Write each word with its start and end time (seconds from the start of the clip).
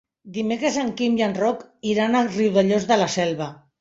Dimecres 0.37 0.77
en 0.83 0.87
Quim 1.01 1.19
i 1.21 1.25
en 1.27 1.37
Roc 1.41 1.61
iran 1.91 2.17
a 2.21 2.25
Riudellots 2.31 2.89
de 2.93 2.99
la 3.03 3.11
Selva. 3.19 3.53